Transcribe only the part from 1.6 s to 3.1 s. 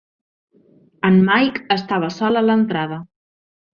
estava sol a l'entrada.